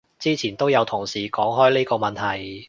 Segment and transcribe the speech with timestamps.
[0.17, 2.59] 之前都有同事講開呢個問題